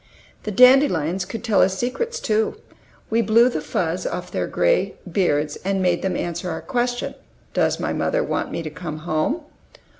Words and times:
The 0.45 0.51
dandelions 0.51 1.25
could 1.25 1.43
tell 1.43 1.61
us 1.61 1.77
secrets, 1.77 2.19
too. 2.19 2.59
We 3.11 3.21
blew 3.21 3.49
the 3.49 3.61
fuzz 3.61 4.07
off 4.07 4.31
their 4.31 4.47
gray 4.47 4.95
beads, 5.11 5.57
and 5.57 5.79
made 5.79 6.01
them 6.01 6.17
answer 6.17 6.49
our 6.49 6.63
question, 6.63 7.13
"Does 7.53 7.79
my 7.79 7.93
mother 7.93 8.23
want 8.23 8.51
me 8.51 8.63
to 8.63 8.71
come 8.71 8.97
home?" 9.05 9.41